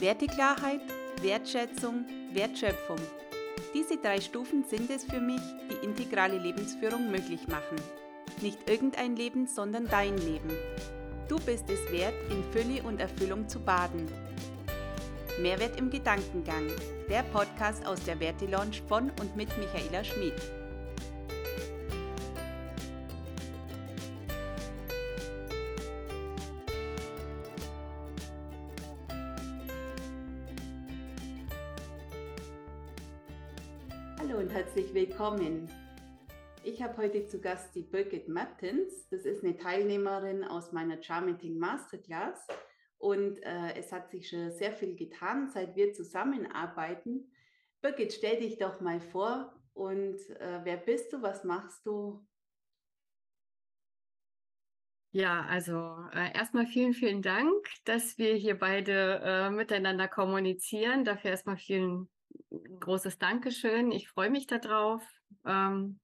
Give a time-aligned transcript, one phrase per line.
[0.00, 0.80] Werteklarheit,
[1.22, 3.00] Wertschätzung, Wertschöpfung.
[3.74, 7.76] Diese drei Stufen sind es für mich, die integrale Lebensführung möglich machen.
[8.40, 10.50] Nicht irgendein Leben, sondern dein Leben.
[11.26, 14.06] Du bist es wert, in Fülle und Erfüllung zu baden.
[15.40, 16.68] Mehrwert im Gedankengang.
[17.10, 20.34] Der Podcast aus der Werte Lounge von und mit Michaela Schmid.
[34.28, 35.70] Hallo und herzlich willkommen.
[36.62, 39.08] Ich habe heute zu Gast die Birgit Martens.
[39.08, 42.46] Das ist eine Teilnehmerin aus meiner Charmenting Masterclass.
[42.98, 47.32] Und äh, es hat sich schon sehr viel getan, seit wir zusammenarbeiten.
[47.80, 52.26] Birgit, stell dich doch mal vor und äh, wer bist du, was machst du?
[55.10, 61.06] Ja, also äh, erstmal vielen, vielen Dank, dass wir hier beide äh, miteinander kommunizieren.
[61.06, 62.10] Dafür erstmal vielen
[62.80, 63.92] großes Dankeschön.
[63.92, 65.02] Ich freue mich darauf.
[65.44, 66.00] Ähm,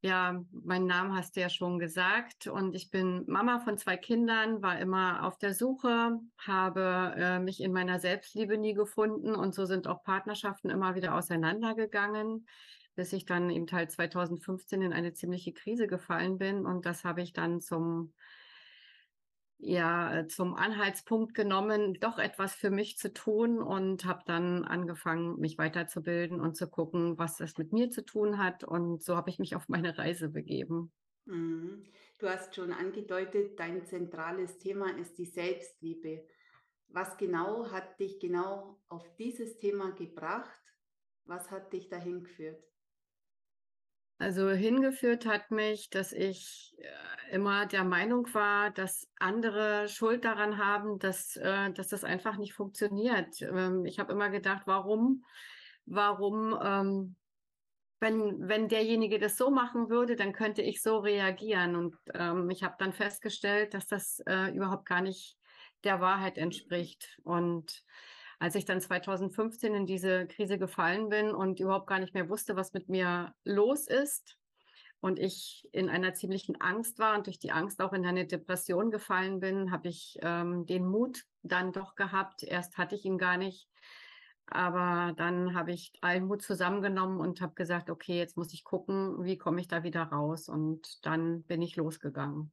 [0.00, 4.62] ja, meinen Namen hast du ja schon gesagt und ich bin Mama von zwei Kindern,
[4.62, 9.64] war immer auf der Suche, habe äh, mich in meiner Selbstliebe nie gefunden und so
[9.64, 12.46] sind auch Partnerschaften immer wieder auseinandergegangen,
[12.94, 17.20] bis ich dann im Teil 2015 in eine ziemliche Krise gefallen bin und das habe
[17.20, 18.14] ich dann zum
[19.58, 25.38] ja äh, zum Anhaltspunkt genommen, doch etwas für mich zu tun und habe dann angefangen,
[25.38, 28.64] mich weiterzubilden und zu gucken, was das mit mir zu tun hat.
[28.64, 30.92] Und so habe ich mich auf meine Reise begeben.
[31.26, 31.84] Mhm.
[32.18, 36.26] Du hast schon angedeutet, dein zentrales Thema ist die Selbstliebe.
[36.88, 40.60] Was genau hat dich genau auf dieses Thema gebracht?
[41.26, 42.67] Was hat dich dahin geführt?
[44.18, 50.58] Also hingeführt hat mich, dass ich äh, immer der Meinung war, dass andere Schuld daran
[50.58, 53.40] haben, dass, äh, dass das einfach nicht funktioniert.
[53.42, 55.24] Ähm, ich habe immer gedacht, warum,
[55.86, 57.16] warum, ähm,
[58.00, 61.76] wenn, wenn derjenige das so machen würde, dann könnte ich so reagieren.
[61.76, 65.36] Und ähm, ich habe dann festgestellt, dass das äh, überhaupt gar nicht
[65.84, 67.20] der Wahrheit entspricht.
[67.22, 67.84] Und
[68.38, 72.56] als ich dann 2015 in diese Krise gefallen bin und überhaupt gar nicht mehr wusste,
[72.56, 74.38] was mit mir los ist
[75.00, 78.90] und ich in einer ziemlichen Angst war und durch die Angst auch in eine Depression
[78.90, 82.42] gefallen bin, habe ich ähm, den Mut dann doch gehabt.
[82.42, 83.68] Erst hatte ich ihn gar nicht.
[84.46, 89.22] Aber dann habe ich allen Mut zusammengenommen und habe gesagt, okay, jetzt muss ich gucken,
[89.24, 90.48] wie komme ich da wieder raus.
[90.48, 92.50] Und dann bin ich losgegangen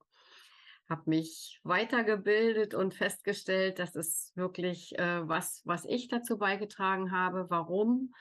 [0.89, 7.47] habe mich weitergebildet und festgestellt, das ist wirklich äh, was, was ich dazu beigetragen habe,
[7.49, 8.13] warum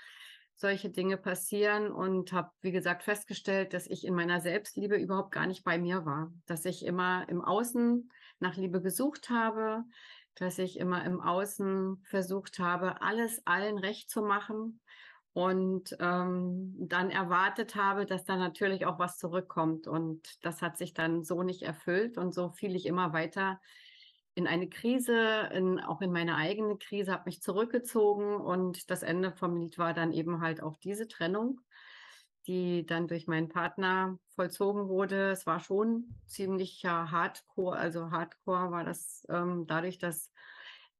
[0.57, 5.47] solche Dinge passieren und habe, wie gesagt, festgestellt, dass ich in meiner Selbstliebe überhaupt gar
[5.47, 9.85] nicht bei mir war, dass ich immer im Außen nach Liebe gesucht habe,
[10.37, 14.81] dass ich immer im Außen versucht habe, alles allen recht zu machen
[15.34, 19.89] und ähm, dann erwartet habe, dass da natürlich auch was zurückkommt.
[19.89, 23.61] Und das hat sich dann so nicht erfüllt und so fiel ich immer weiter
[24.37, 29.33] in eine Krise, in, auch in meine eigene Krise, habe mich zurückgezogen und das Ende
[29.33, 31.61] vom Lied war dann eben halt auch diese Trennung,
[32.47, 35.31] die dann durch meinen Partner vollzogen wurde.
[35.31, 40.33] Es war schon ziemlicher Hardcore, also Hardcore war das ähm, dadurch, dass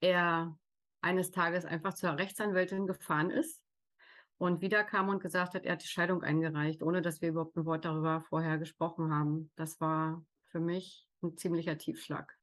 [0.01, 0.57] er
[1.01, 3.64] eines Tages einfach zur Rechtsanwältin gefahren ist
[4.39, 7.57] und wieder kam und gesagt hat, er hat die Scheidung eingereicht, ohne dass wir überhaupt
[7.57, 9.51] ein Wort darüber vorher gesprochen haben.
[9.57, 12.37] Das war für mich ein ziemlicher Tiefschlag.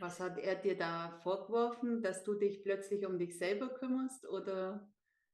[0.00, 4.88] Was hat er dir da vorgeworfen, dass du dich plötzlich um dich selber kümmerst oder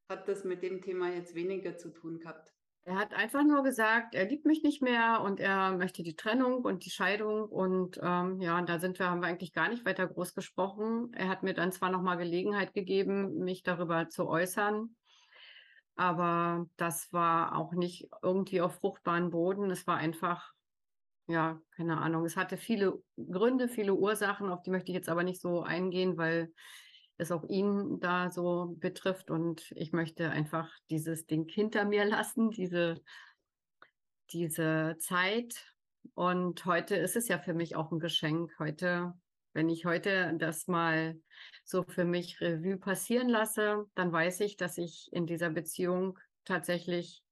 [0.08, 2.54] hat das mit dem Thema jetzt weniger zu tun gehabt?
[2.86, 6.64] Er hat einfach nur gesagt, er liebt mich nicht mehr und er möchte die Trennung
[6.64, 7.48] und die Scheidung.
[7.48, 11.10] Und ähm, ja, und da sind wir, haben wir eigentlich gar nicht weiter groß gesprochen.
[11.14, 14.94] Er hat mir dann zwar nochmal Gelegenheit gegeben, mich darüber zu äußern,
[15.96, 19.70] aber das war auch nicht irgendwie auf fruchtbaren Boden.
[19.70, 20.52] Es war einfach,
[21.26, 22.26] ja, keine Ahnung.
[22.26, 26.18] Es hatte viele Gründe, viele Ursachen, auf die möchte ich jetzt aber nicht so eingehen,
[26.18, 26.52] weil
[27.16, 29.30] es auch ihn da so betrifft.
[29.30, 33.00] Und ich möchte einfach dieses Ding hinter mir lassen, diese,
[34.30, 35.72] diese Zeit.
[36.14, 38.52] Und heute ist es ja für mich auch ein Geschenk.
[38.58, 39.14] Heute,
[39.52, 41.18] wenn ich heute das mal
[41.64, 47.22] so für mich Revue passieren lasse, dann weiß ich, dass ich in dieser Beziehung tatsächlich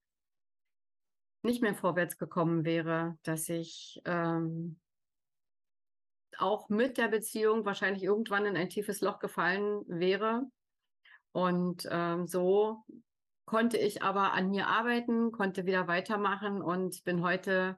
[1.43, 4.79] nicht mehr vorwärts gekommen wäre, dass ich ähm,
[6.39, 10.43] auch mit der Beziehung wahrscheinlich irgendwann in ein tiefes Loch gefallen wäre.
[11.31, 12.83] Und ähm, so
[13.45, 17.77] konnte ich aber an mir arbeiten, konnte wieder weitermachen und bin heute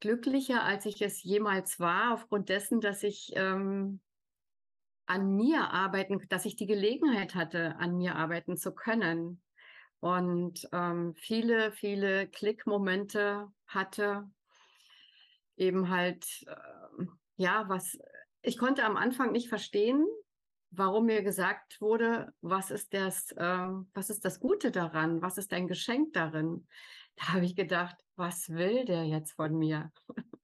[0.00, 4.00] glücklicher, als ich es jemals war, aufgrund dessen, dass ich ähm,
[5.06, 9.40] an mir arbeiten, dass ich die Gelegenheit hatte, an mir arbeiten zu können.
[10.00, 14.28] Und ähm, viele, viele Klickmomente hatte,
[15.56, 16.54] eben halt, äh,
[17.36, 17.98] ja, was,
[18.42, 20.06] ich konnte am Anfang nicht verstehen,
[20.70, 25.22] warum mir gesagt wurde, was ist das, äh, was ist das Gute daran?
[25.22, 26.66] Was ist dein Geschenk darin?
[27.16, 29.90] Da habe ich gedacht, was will der jetzt von mir?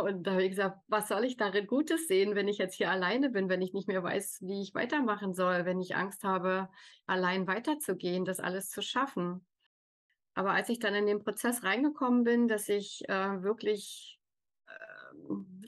[0.00, 2.90] Und da habe ich gesagt, was soll ich darin Gutes sehen, wenn ich jetzt hier
[2.90, 6.68] alleine bin, wenn ich nicht mehr weiß, wie ich weitermachen soll, wenn ich Angst habe,
[7.06, 9.44] allein weiterzugehen, das alles zu schaffen.
[10.34, 14.20] Aber als ich dann in den Prozess reingekommen bin, dass ich äh, wirklich,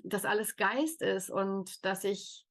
[0.05, 2.47] dass alles Geist ist und dass ich,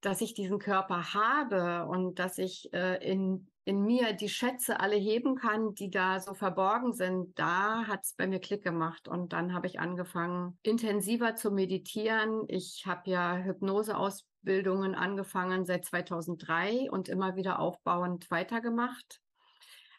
[0.00, 4.96] dass ich diesen Körper habe und dass ich äh, in in mir die Schätze alle
[4.96, 9.06] heben kann, die da so verborgen sind, da hat es bei mir Klick gemacht.
[9.06, 12.44] Und dann habe ich angefangen, intensiver zu meditieren.
[12.48, 19.20] Ich habe ja Hypnoseausbildungen angefangen seit 2003 und immer wieder aufbauend weitergemacht.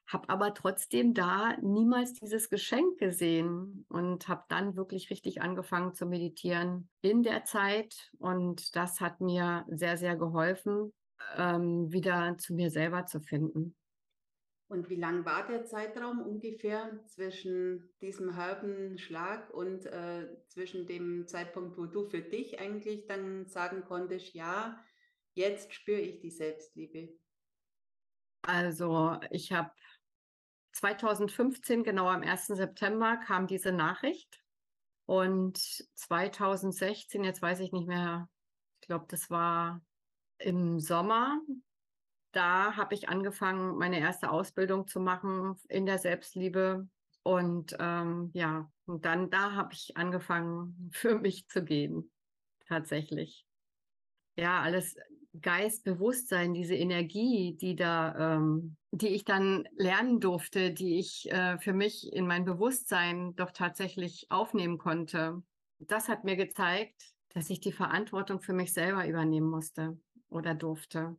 [0.07, 6.05] Habe aber trotzdem da niemals dieses Geschenk gesehen und habe dann wirklich richtig angefangen zu
[6.05, 8.11] meditieren in der Zeit.
[8.19, 10.93] Und das hat mir sehr, sehr geholfen,
[11.37, 13.75] ähm, wieder zu mir selber zu finden.
[14.67, 21.27] Und wie lang war der Zeitraum ungefähr zwischen diesem halben Schlag und äh, zwischen dem
[21.27, 24.83] Zeitpunkt, wo du für dich eigentlich dann sagen konntest, ja,
[25.33, 27.09] jetzt spüre ich die Selbstliebe?
[28.41, 29.71] Also ich habe
[30.83, 32.47] 2015, genau am 1.
[32.47, 34.43] September, kam diese Nachricht.
[35.05, 35.57] Und
[35.95, 38.27] 2016, jetzt weiß ich nicht mehr,
[38.81, 39.81] ich glaube, das war
[40.39, 41.39] im Sommer,
[42.33, 46.89] da habe ich angefangen, meine erste Ausbildung zu machen in der Selbstliebe.
[47.21, 52.11] Und ähm, ja, und dann da habe ich angefangen, für mich zu gehen.
[52.67, 53.45] Tatsächlich.
[54.35, 54.97] Ja, alles
[55.41, 61.57] Geist, Bewusstsein, diese Energie, die da, ähm, die ich dann lernen durfte, die ich äh,
[61.57, 65.41] für mich in mein Bewusstsein doch tatsächlich aufnehmen konnte.
[65.79, 69.97] Das hat mir gezeigt, dass ich die Verantwortung für mich selber übernehmen musste
[70.29, 71.17] oder durfte.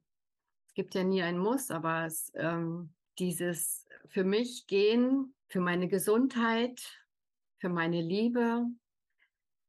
[0.68, 5.88] Es gibt ja nie ein Muss, aber es, ähm, dieses für mich gehen, für meine
[5.88, 6.80] Gesundheit,
[7.58, 8.66] für meine Liebe,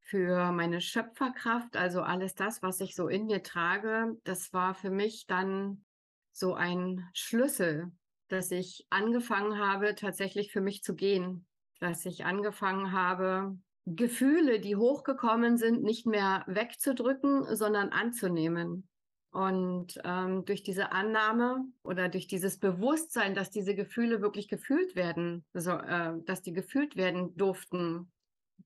[0.05, 4.91] für meine Schöpferkraft, also alles das, was ich so in mir trage, das war für
[4.91, 5.83] mich dann
[6.31, 7.91] so ein Schlüssel,
[8.27, 11.47] dass ich angefangen habe, tatsächlich für mich zu gehen,
[11.79, 13.57] dass ich angefangen habe,
[13.87, 18.87] Gefühle, die hochgekommen sind, nicht mehr wegzudrücken, sondern anzunehmen.
[19.31, 25.43] Und ähm, durch diese Annahme oder durch dieses Bewusstsein, dass diese Gefühle wirklich gefühlt werden,
[25.53, 28.11] also, äh, dass die gefühlt werden durften,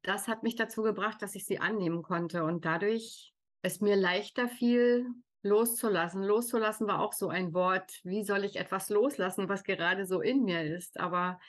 [0.04, 4.48] das hat mich dazu gebracht, dass ich sie annehmen konnte und dadurch es mir leichter
[4.48, 5.08] fiel,
[5.42, 6.24] loszulassen.
[6.24, 8.00] Loszulassen war auch so ein Wort.
[8.04, 11.00] Wie soll ich etwas loslassen, was gerade so in mir ist?
[11.00, 11.40] Aber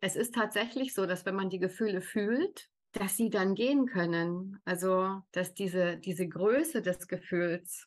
[0.00, 4.60] es ist tatsächlich so, dass wenn man die Gefühle fühlt, dass sie dann gehen können.
[4.64, 7.86] Also, dass diese, diese Größe des Gefühls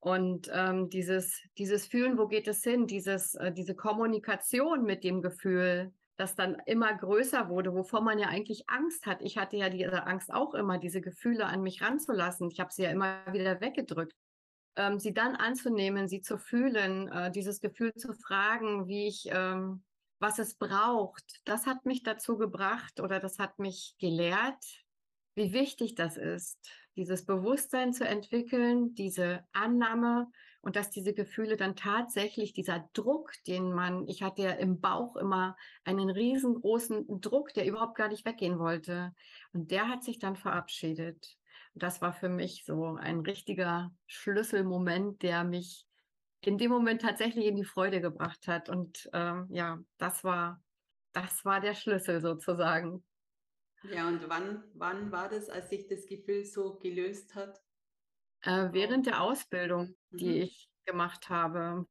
[0.00, 5.22] und ähm, dieses, dieses Fühlen, wo geht es hin, dieses, äh, diese Kommunikation mit dem
[5.22, 9.20] Gefühl, das dann immer größer wurde, wovor man ja eigentlich Angst hat.
[9.20, 12.50] Ich hatte ja diese Angst auch immer, diese Gefühle an mich ranzulassen.
[12.50, 14.14] Ich habe sie ja immer wieder weggedrückt.
[14.76, 19.84] Ähm, sie dann anzunehmen, sie zu fühlen, äh, dieses Gefühl zu fragen, wie ich, ähm,
[20.18, 24.64] was es braucht, das hat mich dazu gebracht oder das hat mich gelehrt,
[25.34, 26.58] wie wichtig das ist,
[26.96, 30.28] dieses Bewusstsein zu entwickeln, diese Annahme
[30.66, 35.14] und dass diese Gefühle dann tatsächlich dieser Druck, den man, ich hatte ja im Bauch
[35.14, 39.14] immer einen riesengroßen Druck, der überhaupt gar nicht weggehen wollte.
[39.52, 41.38] Und der hat sich dann verabschiedet.
[41.74, 45.86] Und das war für mich so ein richtiger Schlüsselmoment, der mich
[46.40, 48.68] in dem Moment tatsächlich in die Freude gebracht hat.
[48.68, 50.60] Und ähm, ja, das war,
[51.12, 53.04] das war der Schlüssel sozusagen.
[53.84, 57.62] Ja, und wann, wann war das, als sich das Gefühl so gelöst hat?
[58.46, 60.42] Äh, während der Ausbildung, die mhm.
[60.42, 61.84] ich gemacht habe.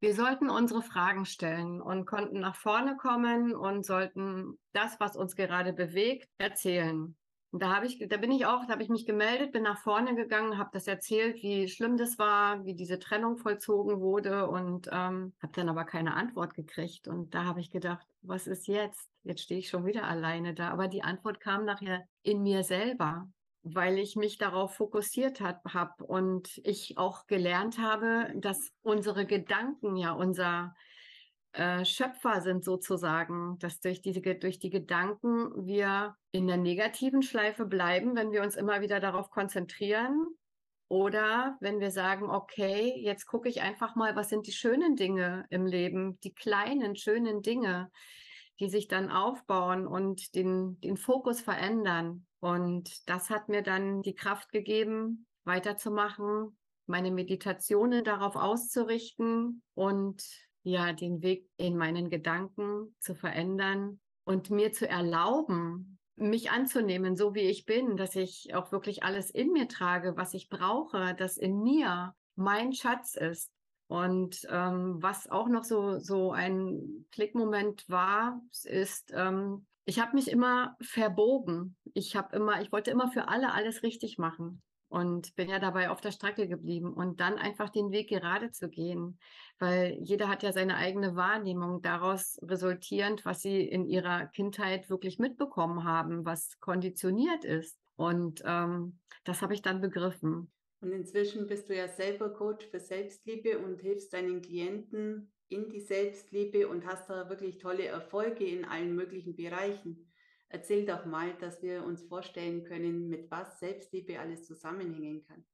[0.00, 5.34] Wir sollten unsere Fragen stellen und konnten nach vorne kommen und sollten das, was uns
[5.34, 7.16] gerade bewegt, erzählen.
[7.50, 9.78] Und da habe ich, da bin ich auch, da habe ich mich gemeldet, bin nach
[9.78, 14.86] vorne gegangen, habe das erzählt, wie schlimm das war, wie diese Trennung vollzogen wurde und
[14.92, 17.08] ähm, habe dann aber keine Antwort gekriegt.
[17.08, 19.10] Und da habe ich gedacht, was ist jetzt?
[19.24, 20.70] Jetzt stehe ich schon wieder alleine da.
[20.70, 23.28] Aber die Antwort kam nachher in mir selber,
[23.74, 30.12] weil ich mich darauf fokussiert habe und ich auch gelernt habe, dass unsere Gedanken ja
[30.12, 30.74] unser
[31.52, 37.64] äh, Schöpfer sind sozusagen, dass durch, diese, durch die Gedanken wir in der negativen Schleife
[37.66, 40.26] bleiben, wenn wir uns immer wieder darauf konzentrieren
[40.88, 45.46] Oder wenn wir sagen, okay, jetzt gucke ich einfach mal, was sind die schönen Dinge
[45.50, 47.90] im Leben, die kleinen, schönen Dinge,
[48.60, 52.26] die sich dann aufbauen und den, den Fokus verändern.
[52.40, 60.22] Und das hat mir dann die Kraft gegeben, weiterzumachen, meine Meditationen darauf auszurichten und
[60.62, 67.34] ja, den Weg in meinen Gedanken zu verändern und mir zu erlauben, mich anzunehmen, so
[67.34, 71.36] wie ich bin, dass ich auch wirklich alles in mir trage, was ich brauche, dass
[71.36, 73.52] in mir mein Schatz ist.
[73.86, 80.30] Und ähm, was auch noch so, so ein Klickmoment war, ist, ähm, ich habe mich
[80.30, 81.74] immer verbogen.
[81.94, 85.88] Ich habe immer, ich wollte immer für alle alles richtig machen und bin ja dabei
[85.88, 89.18] auf der Strecke geblieben und dann einfach den Weg gerade zu gehen,
[89.58, 95.18] weil jeder hat ja seine eigene Wahrnehmung daraus resultierend, was sie in ihrer Kindheit wirklich
[95.18, 97.78] mitbekommen haben, was konditioniert ist.
[97.96, 100.52] Und ähm, das habe ich dann begriffen.
[100.82, 105.80] Und inzwischen bist du ja selber Coach für Selbstliebe und hilfst deinen Klienten in die
[105.80, 110.10] Selbstliebe und hast da wirklich tolle Erfolge in allen möglichen Bereichen.
[110.50, 115.44] Erzähl doch mal, dass wir uns vorstellen können, mit was Selbstliebe alles zusammenhängen kann.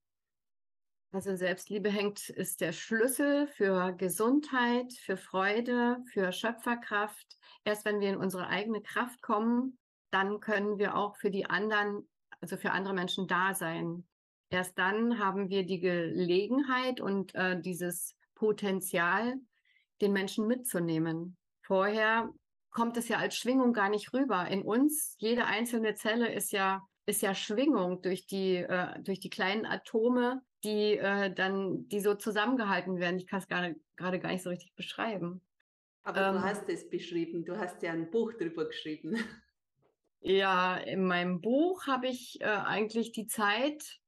[1.10, 7.38] Also Selbstliebe hängt, ist der Schlüssel für Gesundheit, für Freude, für Schöpferkraft.
[7.64, 9.78] Erst wenn wir in unsere eigene Kraft kommen,
[10.10, 12.08] dann können wir auch für die anderen,
[12.40, 14.04] also für andere Menschen da sein.
[14.50, 19.36] Erst dann haben wir die Gelegenheit und äh, dieses Potenzial,
[20.00, 21.36] den Menschen mitzunehmen.
[21.62, 22.30] Vorher
[22.70, 24.46] kommt es ja als Schwingung gar nicht rüber.
[24.48, 29.30] In uns, jede einzelne Zelle ist ja, ist ja Schwingung durch die, äh, durch die
[29.30, 33.18] kleinen Atome, die äh, dann, die so zusammengehalten werden.
[33.18, 35.40] Ich kann es gerade, gerade gar nicht so richtig beschreiben.
[36.02, 39.16] Aber ähm, du hast es beschrieben, du hast ja ein Buch drüber geschrieben.
[40.20, 44.00] Ja, in meinem Buch habe ich äh, eigentlich die Zeit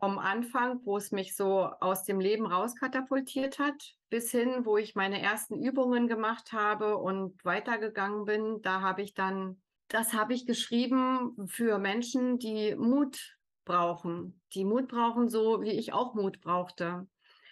[0.00, 4.94] vom Anfang, wo es mich so aus dem Leben rauskatapultiert hat, bis hin, wo ich
[4.94, 8.62] meine ersten Übungen gemacht habe und weitergegangen bin.
[8.62, 14.88] Da habe ich dann, das habe ich geschrieben für Menschen, die Mut brauchen, die Mut
[14.88, 17.06] brauchen, so wie ich auch Mut brauchte.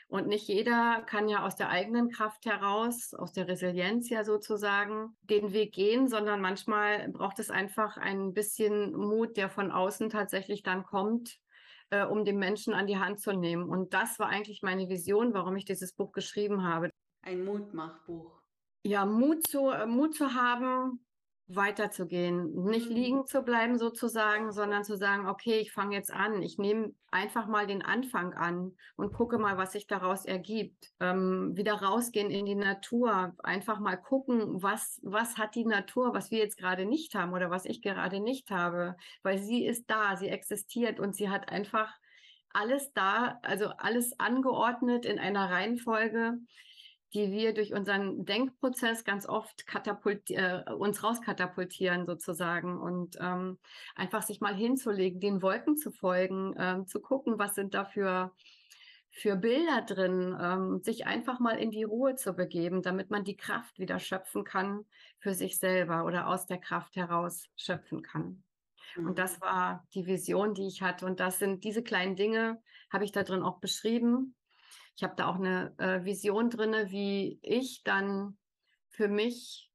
[0.09, 5.17] Und nicht jeder kann ja aus der eigenen Kraft heraus, aus der Resilienz ja sozusagen,
[5.23, 10.63] den Weg gehen, sondern manchmal braucht es einfach ein bisschen Mut, der von außen tatsächlich
[10.63, 11.41] dann kommt,
[11.91, 13.69] äh, um den Menschen an die Hand zu nehmen.
[13.69, 16.91] Und das war eigentlich meine Vision, warum ich dieses Buch geschrieben habe.
[17.23, 18.41] Ein Mutmachbuch.
[18.85, 21.06] Ja, Mut zu, äh, Mut zu haben,
[21.49, 22.95] weiterzugehen, nicht mhm.
[22.95, 27.47] liegen zu bleiben sozusagen, sondern zu sagen, okay, ich fange jetzt an, ich nehme einfach
[27.47, 30.93] mal den Anfang an und gucke mal, was sich daraus ergibt.
[30.99, 36.33] Ähm, wieder rausgehen in die Natur, einfach mal gucken, was, was hat die Natur, was
[36.33, 40.17] wir jetzt gerade nicht haben oder was ich gerade nicht habe, weil sie ist da,
[40.17, 41.95] sie existiert und sie hat einfach
[42.53, 46.39] alles da, also alles angeordnet in einer Reihenfolge,
[47.15, 53.59] die wir durch unseren Denkprozess ganz oft katapult, äh, uns rauskatapultieren sozusagen und ähm,
[53.95, 58.35] einfach sich mal hinzulegen, den Wolken zu folgen, ähm, zu gucken, was sind da für,
[59.11, 63.37] für Bilder drin, ähm, sich einfach mal in die Ruhe zu begeben, damit man die
[63.37, 64.85] Kraft wieder schöpfen kann
[65.19, 68.43] für sich selber oder aus der Kraft heraus schöpfen kann.
[68.97, 69.09] Mhm.
[69.09, 71.07] Und das war die Vision, die ich hatte.
[71.07, 72.61] Und das sind diese kleinen Dinge,
[72.93, 74.35] habe ich da drin auch beschrieben.
[74.97, 78.39] Ich habe da auch eine äh, Vision drin, wie ich dann
[78.89, 79.71] für mich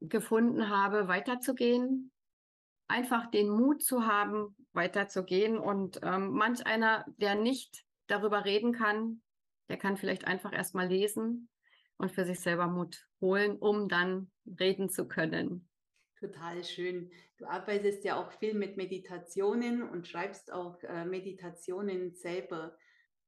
[0.00, 2.10] gefunden habe, weiterzugehen,
[2.88, 5.58] einfach den Mut zu haben, weiterzugehen.
[5.58, 9.22] Und ähm, manch einer, der nicht darüber reden kann,
[9.68, 11.48] der kann vielleicht einfach erstmal lesen
[11.96, 14.30] und für sich selber Mut holen, um dann
[14.60, 15.68] reden zu können.
[16.18, 17.10] Total schön.
[17.38, 22.76] Du arbeitest ja auch viel mit Meditationen und schreibst auch äh, Meditationen selber.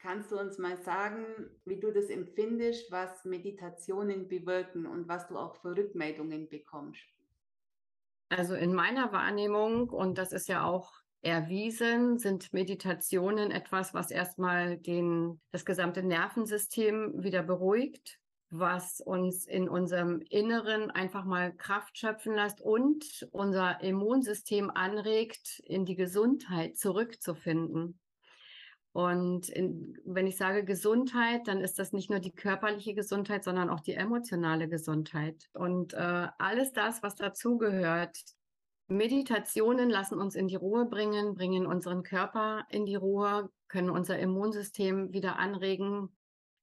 [0.00, 1.24] Kannst du uns mal sagen,
[1.64, 7.02] wie du das empfindest, was Meditationen bewirken und was du auch für Rückmeldungen bekommst?
[8.28, 14.76] Also in meiner Wahrnehmung, und das ist ja auch erwiesen, sind Meditationen etwas, was erstmal
[14.78, 22.34] den, das gesamte Nervensystem wieder beruhigt, was uns in unserem Inneren einfach mal Kraft schöpfen
[22.34, 27.98] lässt und unser Immunsystem anregt, in die Gesundheit zurückzufinden.
[28.98, 33.70] Und in, wenn ich sage Gesundheit, dann ist das nicht nur die körperliche Gesundheit, sondern
[33.70, 35.48] auch die emotionale Gesundheit.
[35.52, 38.18] Und äh, alles das, was dazugehört.
[38.88, 44.18] Meditationen lassen uns in die Ruhe bringen, bringen unseren Körper in die Ruhe, können unser
[44.18, 46.08] Immunsystem wieder anregen,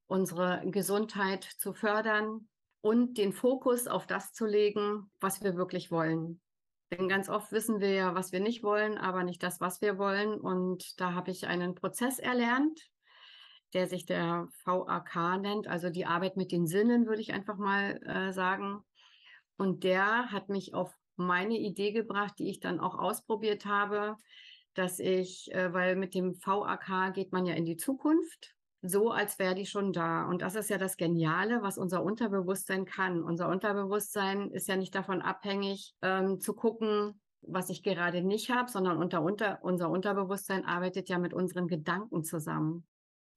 [0.08, 2.50] unsere Gesundheit zu fördern
[2.82, 6.42] und den Fokus auf das zu legen, was wir wirklich wollen.
[6.98, 9.98] Denn ganz oft wissen wir ja, was wir nicht wollen, aber nicht das, was wir
[9.98, 10.40] wollen.
[10.40, 12.80] Und da habe ich einen Prozess erlernt,
[13.74, 18.02] der sich der VAK nennt, also die Arbeit mit den Sinnen, würde ich einfach mal
[18.04, 18.80] äh, sagen.
[19.58, 24.16] Und der hat mich auf meine Idee gebracht, die ich dann auch ausprobiert habe,
[24.74, 28.55] dass ich, äh, weil mit dem VAK geht man ja in die Zukunft,
[28.88, 30.25] so als wäre die schon da.
[30.25, 33.24] Und das ist ja das Geniale, was unser Unterbewusstsein kann.
[33.24, 38.70] Unser Unterbewusstsein ist ja nicht davon abhängig, ähm, zu gucken, was ich gerade nicht habe,
[38.70, 42.86] sondern unter, unter, unser Unterbewusstsein arbeitet ja mit unseren Gedanken zusammen.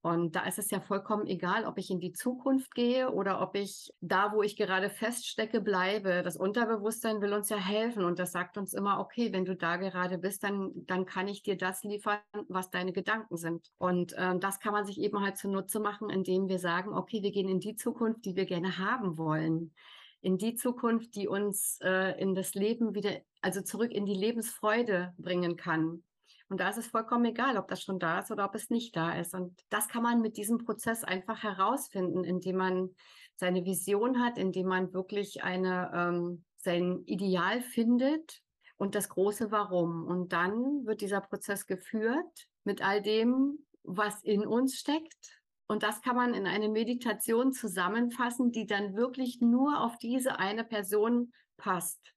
[0.00, 3.56] Und da ist es ja vollkommen egal, ob ich in die Zukunft gehe oder ob
[3.56, 6.22] ich da, wo ich gerade feststecke, bleibe.
[6.22, 9.76] Das Unterbewusstsein will uns ja helfen und das sagt uns immer, okay, wenn du da
[9.76, 13.72] gerade bist, dann, dann kann ich dir das liefern, was deine Gedanken sind.
[13.78, 17.32] Und äh, das kann man sich eben halt zunutze machen, indem wir sagen, okay, wir
[17.32, 19.74] gehen in die Zukunft, die wir gerne haben wollen.
[20.20, 25.12] In die Zukunft, die uns äh, in das Leben wieder, also zurück in die Lebensfreude
[25.18, 26.04] bringen kann.
[26.48, 28.96] Und da ist es vollkommen egal, ob das schon da ist oder ob es nicht
[28.96, 29.34] da ist.
[29.34, 32.90] Und das kann man mit diesem Prozess einfach herausfinden, indem man
[33.36, 38.42] seine Vision hat, indem man wirklich eine, ähm, sein Ideal findet
[38.76, 40.06] und das große Warum.
[40.06, 45.42] Und dann wird dieser Prozess geführt mit all dem, was in uns steckt.
[45.66, 50.64] Und das kann man in eine Meditation zusammenfassen, die dann wirklich nur auf diese eine
[50.64, 52.14] Person passt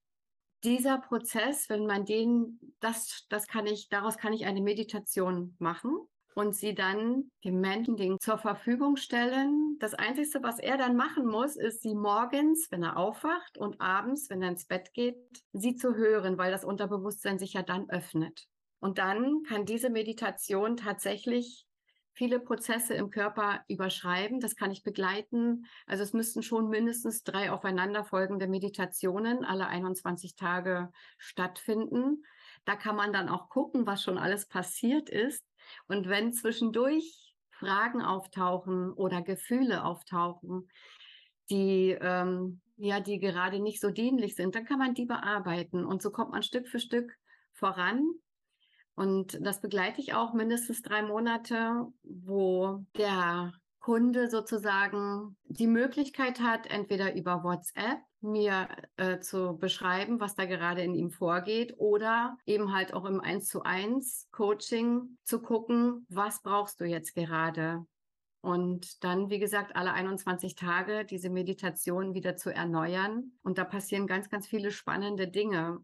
[0.64, 5.98] dieser Prozess, wenn man den, das, das kann ich, daraus kann ich eine Meditation machen
[6.34, 9.78] und sie dann dem Menschen den zur Verfügung stellen.
[9.80, 14.30] Das Einzige, was er dann machen muss, ist sie morgens, wenn er aufwacht und abends,
[14.30, 15.18] wenn er ins Bett geht,
[15.54, 18.48] sie zu hören, weil das Unterbewusstsein sich ja dann öffnet.
[18.80, 21.66] Und dann kann diese Meditation tatsächlich
[22.14, 24.40] viele Prozesse im Körper überschreiben.
[24.40, 25.66] Das kann ich begleiten.
[25.86, 32.24] Also es müssten schon mindestens drei aufeinanderfolgende Meditationen alle 21 Tage stattfinden.
[32.66, 35.44] Da kann man dann auch gucken, was schon alles passiert ist.
[35.88, 40.70] Und wenn zwischendurch Fragen auftauchen oder Gefühle auftauchen,
[41.50, 45.86] die ähm, ja, die gerade nicht so dienlich sind, dann kann man die bearbeiten.
[45.86, 47.16] Und so kommt man Stück für Stück
[47.54, 48.04] voran
[49.02, 56.68] und das begleite ich auch mindestens drei Monate, wo der Kunde sozusagen die Möglichkeit hat,
[56.68, 62.76] entweder über WhatsApp mir äh, zu beschreiben, was da gerade in ihm vorgeht oder eben
[62.76, 67.84] halt auch im 1 zu 1 Coaching zu gucken, was brauchst du jetzt gerade?
[68.42, 73.32] Und dann, wie gesagt, alle 21 Tage diese Meditation wieder zu erneuern.
[73.42, 75.84] Und da passieren ganz, ganz viele spannende Dinge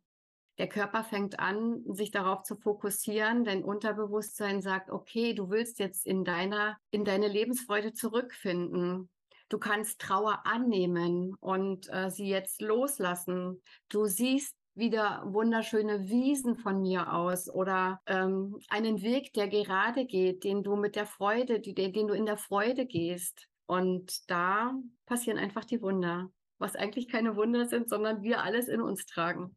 [0.58, 3.44] der Körper fängt an, sich darauf zu fokussieren.
[3.44, 9.10] Dein Unterbewusstsein sagt, okay, du willst jetzt in deiner, in deine Lebensfreude zurückfinden.
[9.50, 13.62] Du kannst Trauer annehmen und äh, sie jetzt loslassen.
[13.88, 20.44] Du siehst wieder wunderschöne Wiesen von mir aus oder ähm, einen Weg, der gerade geht,
[20.44, 23.48] den du mit der Freude, die, den, den du in der Freude gehst.
[23.66, 24.74] Und da
[25.06, 29.56] passieren einfach die Wunder, was eigentlich keine Wunder sind, sondern wir alles in uns tragen.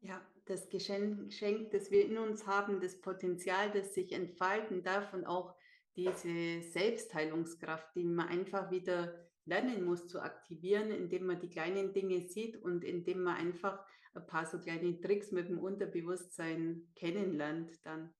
[0.00, 5.24] Ja, das Geschenk, das wir in uns haben, das Potenzial, das sich entfalten darf und
[5.26, 5.54] auch
[5.96, 12.28] diese Selbstheilungskraft, die man einfach wieder lernen muss zu aktivieren, indem man die kleinen Dinge
[12.28, 13.78] sieht und indem man einfach
[14.14, 18.12] ein paar so kleine Tricks mit dem Unterbewusstsein kennenlernt dann.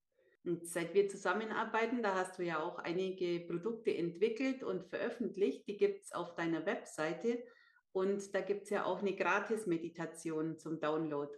[0.45, 5.67] Und seit wir zusammenarbeiten, da hast du ja auch einige Produkte entwickelt und veröffentlicht.
[5.67, 7.43] Die gibt es auf deiner Webseite.
[7.91, 11.33] Und da gibt es ja auch eine Gratis-Meditation zum Download.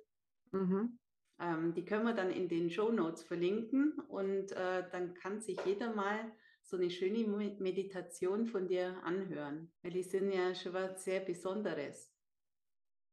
[0.53, 0.99] Mhm.
[1.41, 5.59] Ähm, die können wir dann in den Show Notes verlinken und äh, dann kann sich
[5.65, 6.33] jeder mal
[6.63, 7.27] so eine schöne
[7.59, 12.13] Meditation von dir anhören, weil die sind ja schon was sehr Besonderes.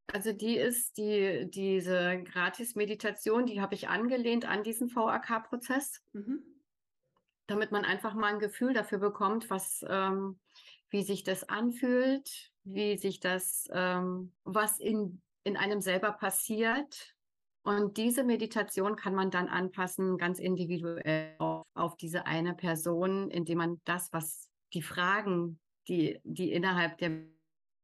[0.07, 6.43] Also die ist die, diese Gratis-Meditation, die habe ich angelehnt an diesen VAK-Prozess, mhm.
[7.47, 10.39] damit man einfach mal ein Gefühl dafür bekommt, was, ähm,
[10.89, 17.14] wie sich das anfühlt, wie sich das, ähm, was in, in einem selber passiert,
[17.65, 23.57] und diese Meditation kann man dann anpassen, ganz individuell auf, auf diese eine Person, indem
[23.57, 27.23] man das, was die Fragen, die, die innerhalb der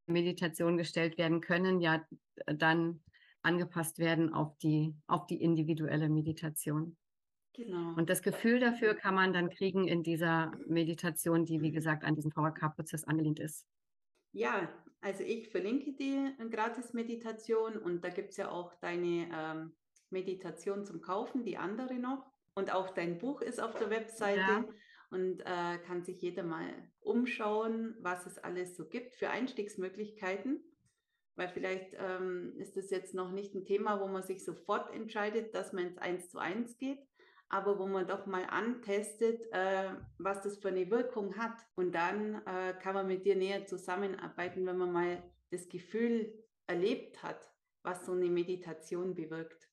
[0.06, 2.04] Meditation gestellt werden können, ja
[2.46, 3.02] dann
[3.42, 6.96] angepasst werden auf die, auf die individuelle Meditation.
[7.54, 7.94] Genau.
[7.96, 12.14] Und das Gefühl dafür kann man dann kriegen in dieser Meditation, die, wie gesagt, an
[12.14, 13.66] diesen VHK-Prozess angelehnt ist.
[14.32, 14.68] Ja,
[15.02, 19.72] also ich verlinke die Gratis-Meditation und da gibt es ja auch deine ähm,
[20.10, 22.24] Meditation zum Kaufen, die andere noch.
[22.54, 24.64] Und auch dein Buch ist auf der Webseite ja.
[25.10, 30.62] und äh, kann sich jeder mal umschauen, was es alles so gibt für Einstiegsmöglichkeiten.
[31.34, 35.54] Weil vielleicht ähm, ist das jetzt noch nicht ein Thema, wo man sich sofort entscheidet,
[35.54, 37.00] dass man ins Eins zu eins geht,
[37.52, 41.58] aber wo man doch mal antestet, äh, was das für eine Wirkung hat.
[41.74, 46.32] Und dann äh, kann man mit dir näher zusammenarbeiten, wenn man mal das Gefühl
[46.66, 49.68] erlebt hat, was so eine Meditation bewirkt.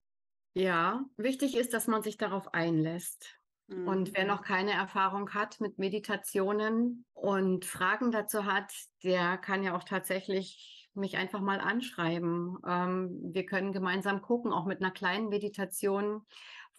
[0.55, 3.39] Ja, wichtig ist, dass man sich darauf einlässt.
[3.67, 3.87] Mhm.
[3.87, 9.73] Und wer noch keine Erfahrung hat mit Meditationen und Fragen dazu hat, der kann ja
[9.77, 12.57] auch tatsächlich mich einfach mal anschreiben.
[12.67, 16.23] Ähm, wir können gemeinsam gucken, auch mit einer kleinen Meditation,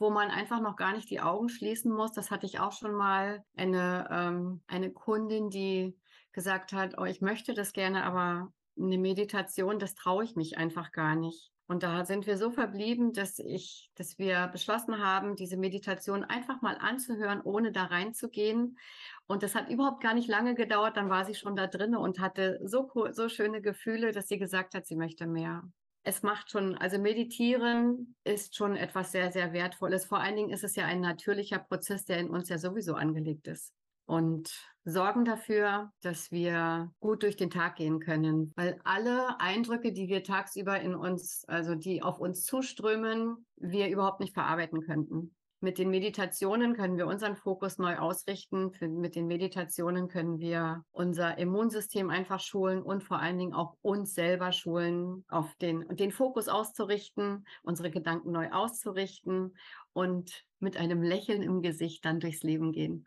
[0.01, 2.13] wo man einfach noch gar nicht die Augen schließen muss.
[2.13, 3.45] Das hatte ich auch schon mal.
[3.55, 5.95] Eine, ähm, eine Kundin, die
[6.33, 10.91] gesagt hat, oh, ich möchte das gerne, aber eine Meditation, das traue ich mich einfach
[10.91, 11.53] gar nicht.
[11.67, 16.63] Und da sind wir so verblieben, dass ich, dass wir beschlossen haben, diese Meditation einfach
[16.63, 18.79] mal anzuhören, ohne da reinzugehen.
[19.27, 20.97] Und das hat überhaupt gar nicht lange gedauert.
[20.97, 24.75] Dann war sie schon da drin und hatte so, so schöne Gefühle, dass sie gesagt
[24.75, 25.63] hat, sie möchte mehr.
[26.03, 30.07] Es macht schon, also meditieren ist schon etwas sehr, sehr Wertvolles.
[30.07, 33.47] Vor allen Dingen ist es ja ein natürlicher Prozess, der in uns ja sowieso angelegt
[33.47, 33.75] ist.
[34.07, 34.51] Und
[34.85, 40.25] sorgen dafür, dass wir gut durch den Tag gehen können, weil alle Eindrücke, die wir
[40.25, 45.35] tagsüber in uns, also die auf uns zuströmen, wir überhaupt nicht verarbeiten könnten.
[45.63, 48.73] Mit den Meditationen können wir unseren Fokus neu ausrichten.
[48.81, 54.15] Mit den Meditationen können wir unser Immunsystem einfach schulen und vor allen Dingen auch uns
[54.15, 59.55] selber schulen, auf den, den Fokus auszurichten, unsere Gedanken neu auszurichten
[59.93, 63.07] und mit einem Lächeln im Gesicht dann durchs Leben gehen.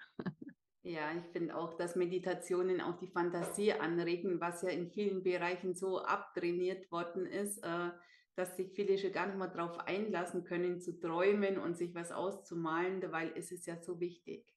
[0.86, 5.76] Ja, ich finde auch, dass Meditationen auch die Fantasie anregen, was ja in vielen Bereichen
[5.76, 7.89] so abtrainiert worden ist, äh,
[8.36, 12.12] dass sich viele schon gar nicht mehr darauf einlassen können, zu träumen und sich was
[12.12, 13.02] auszumalen.
[13.36, 14.54] Ist es ja so wichtig.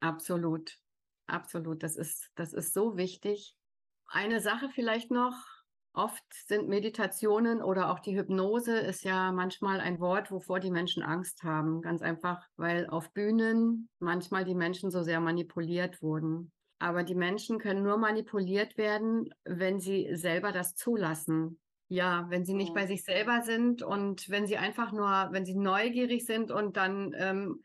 [0.00, 0.78] Absolut,
[1.26, 1.82] absolut.
[1.82, 3.56] Das ist, das ist so wichtig.
[4.06, 5.60] Eine Sache vielleicht noch,
[5.92, 11.02] Oft sind Meditationen oder auch die Hypnose ist ja manchmal ein Wort, wovor die Menschen
[11.02, 11.82] Angst haben.
[11.82, 16.52] Ganz einfach, weil auf Bühnen manchmal die Menschen so sehr manipuliert wurden.
[16.78, 21.60] Aber die Menschen können nur manipuliert werden, wenn sie selber das zulassen.
[21.92, 25.56] Ja, wenn sie nicht bei sich selber sind und wenn sie einfach nur, wenn sie
[25.56, 27.62] neugierig sind und dann ähm,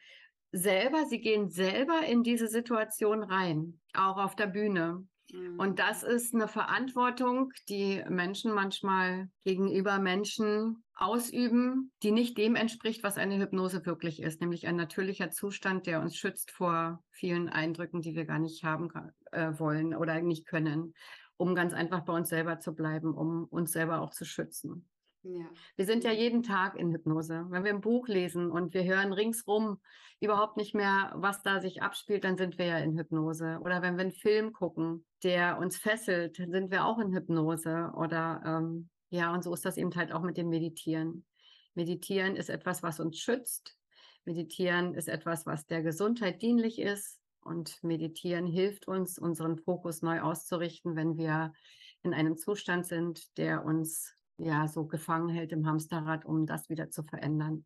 [0.51, 5.05] selber, sie gehen selber in diese Situation rein, auch auf der Bühne.
[5.31, 5.75] Und mhm.
[5.75, 13.17] das ist eine Verantwortung, die Menschen manchmal gegenüber Menschen ausüben, die nicht dem entspricht, was
[13.17, 18.15] eine Hypnose wirklich ist, nämlich ein natürlicher Zustand, der uns schützt vor vielen Eindrücken, die
[18.15, 18.89] wir gar nicht haben
[19.31, 20.93] äh, wollen oder nicht können,
[21.37, 24.87] um ganz einfach bei uns selber zu bleiben, um uns selber auch zu schützen.
[25.23, 25.45] Ja.
[25.75, 27.45] Wir sind ja jeden Tag in Hypnose.
[27.49, 29.79] Wenn wir ein Buch lesen und wir hören ringsrum
[30.19, 33.59] überhaupt nicht mehr, was da sich abspielt, dann sind wir ja in Hypnose.
[33.61, 37.91] Oder wenn wir einen Film gucken, der uns fesselt, dann sind wir auch in Hypnose.
[37.95, 41.25] Oder ähm, ja, und so ist das eben halt auch mit dem Meditieren.
[41.73, 43.77] Meditieren ist etwas, was uns schützt.
[44.25, 47.19] Meditieren ist etwas, was der Gesundheit dienlich ist.
[47.45, 51.53] Und Meditieren hilft uns, unseren Fokus neu auszurichten, wenn wir
[52.01, 56.89] in einem Zustand sind, der uns ja so gefangen hält im Hamsterrad, um das wieder
[56.89, 57.65] zu verändern.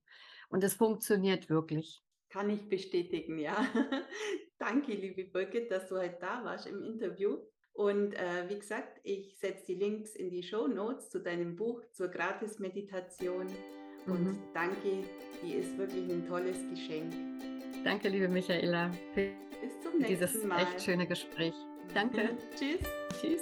[0.49, 2.03] Und es funktioniert wirklich.
[2.27, 3.55] Kann ich bestätigen, ja.
[4.59, 7.37] Danke, liebe Birgit, dass du heute da warst im Interview.
[7.71, 11.81] Und äh, wie gesagt, ich setze die Links in die Show Notes zu deinem Buch
[11.93, 13.47] zur Gratis-Meditation.
[14.07, 14.39] Und mhm.
[14.53, 15.05] danke,
[15.41, 17.13] die ist wirklich ein tolles Geschenk.
[17.85, 18.91] Danke, liebe Michaela,
[19.99, 20.61] nächsten dieses Mal.
[20.61, 21.53] echt schöne Gespräch.
[21.93, 22.37] Danke.
[22.57, 22.79] Tschüss.
[23.19, 23.41] Tschüss.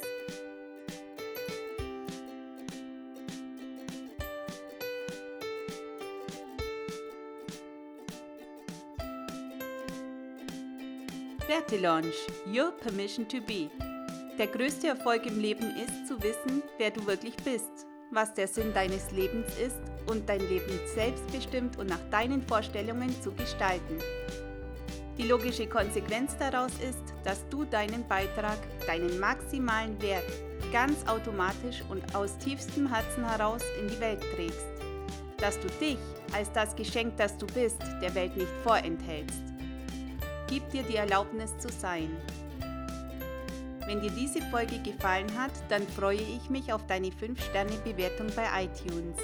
[11.47, 12.15] Werte Launch,
[12.45, 13.69] Your Permission to Be.
[14.37, 18.73] Der größte Erfolg im Leben ist zu wissen, wer du wirklich bist, was der Sinn
[18.73, 23.97] deines Lebens ist und dein Leben selbstbestimmt und nach deinen Vorstellungen zu gestalten.
[25.17, 30.23] Die logische Konsequenz daraus ist, dass du deinen Beitrag, deinen maximalen Wert
[30.71, 34.67] ganz automatisch und aus tiefstem Herzen heraus in die Welt trägst.
[35.39, 35.97] Dass du dich
[36.33, 39.41] als das Geschenk, das du bist, der Welt nicht vorenthältst.
[40.47, 42.15] Gib dir die Erlaubnis zu sein.
[43.87, 49.17] Wenn dir diese Folge gefallen hat, dann freue ich mich auf deine 5-Sterne-Bewertung bei iTunes.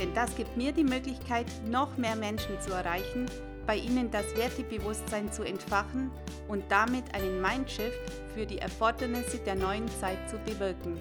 [0.00, 3.26] Denn das gibt mir die Möglichkeit, noch mehr Menschen zu erreichen,
[3.66, 6.10] bei ihnen das Wertebewusstsein zu entfachen
[6.48, 7.98] und damit einen Mindshift
[8.34, 10.98] für die Erfordernisse der neuen Zeit zu bewirken.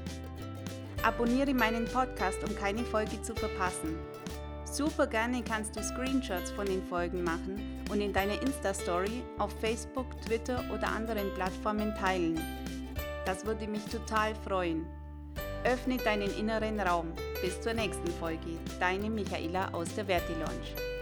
[1.04, 3.96] Abonniere meinen Podcast, um keine Folge zu verpassen.
[4.66, 10.08] Super gerne kannst du Screenshots von den Folgen machen und in deiner Insta-Story auf Facebook,
[10.26, 12.42] Twitter oder anderen Plattformen teilen.
[13.26, 14.86] Das würde mich total freuen.
[15.64, 17.14] Öffne deinen inneren Raum.
[17.42, 18.58] Bis zur nächsten Folge.
[18.80, 20.95] Deine Michaela aus der Verti Lounge.